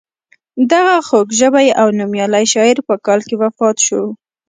[0.71, 4.01] دغه خوږ ژبی او نومیالی شاعر په کال کې وفات شو.